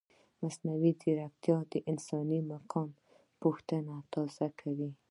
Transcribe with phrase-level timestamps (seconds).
[0.41, 2.89] مصنوعي ځیرکتیا د انساني مقام
[3.41, 4.91] پوښتنه تازه کوي.